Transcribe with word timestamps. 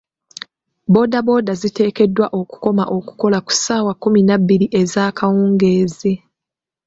Boodabooda 0.93 1.51
ziteekeddwa 1.61 2.25
okukoma 2.39 2.83
okukola 2.97 3.37
ku 3.45 3.51
ssaawa 3.55 3.91
kkumi 3.95 4.21
na 4.27 4.35
bbiri, 4.41 4.65
ezaakawungeezi. 4.81 6.13